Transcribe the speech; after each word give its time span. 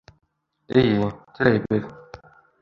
Эйе, 0.81 1.09
теләйбеҙ 1.37 1.87